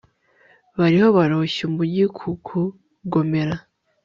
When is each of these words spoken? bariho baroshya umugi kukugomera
bariho 0.79 1.07
baroshya 1.17 1.61
umugi 1.69 2.03
kukugomera 2.17 3.55